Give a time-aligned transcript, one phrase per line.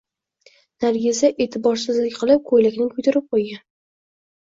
[0.85, 3.67] Nargiza e`tiborsizlik qilib ko`ylakni kuydirib qo`ygan